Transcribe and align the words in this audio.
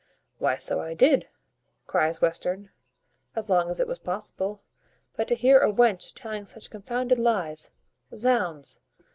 "Why, 0.39 0.55
so 0.55 0.81
I 0.81 0.95
did," 0.95 1.27
cries 1.85 2.21
Western, 2.23 2.71
"as 3.35 3.51
long 3.51 3.69
as 3.69 3.79
it 3.79 3.85
was 3.87 3.99
possible; 3.99 4.63
but 5.15 5.27
to 5.27 5.35
hear 5.35 5.59
a 5.59 5.71
wench 5.71 6.13
telling 6.15 6.47
such 6.47 6.71
confounded 6.71 7.19
lies 7.19 7.69
Zounds! 8.15 8.79